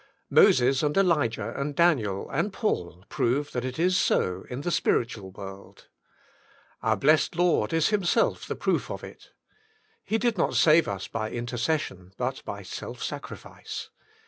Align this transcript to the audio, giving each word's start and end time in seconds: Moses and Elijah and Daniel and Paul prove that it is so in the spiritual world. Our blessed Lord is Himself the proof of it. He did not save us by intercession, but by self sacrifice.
Moses 0.31 0.81
and 0.81 0.97
Elijah 0.97 1.53
and 1.55 1.75
Daniel 1.75 2.27
and 2.31 2.51
Paul 2.51 3.05
prove 3.07 3.51
that 3.51 3.63
it 3.63 3.77
is 3.77 3.95
so 3.95 4.45
in 4.49 4.61
the 4.61 4.71
spiritual 4.71 5.29
world. 5.29 5.89
Our 6.81 6.97
blessed 6.97 7.35
Lord 7.35 7.71
is 7.71 7.89
Himself 7.89 8.47
the 8.47 8.55
proof 8.55 8.89
of 8.89 9.03
it. 9.03 9.31
He 10.03 10.17
did 10.17 10.39
not 10.39 10.55
save 10.55 10.87
us 10.87 11.07
by 11.07 11.29
intercession, 11.29 12.13
but 12.17 12.43
by 12.45 12.63
self 12.63 13.03
sacrifice. 13.03 13.91